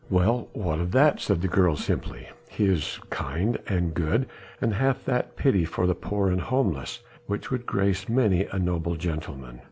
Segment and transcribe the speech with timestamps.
[0.09, 0.49] "Well?
[0.53, 2.27] What of that?" said the girl simply.
[2.49, 4.27] "He is kind and good,
[4.59, 8.95] and hath that pity for the poor and homeless which would grace many a noble
[8.95, 9.59] gentleman."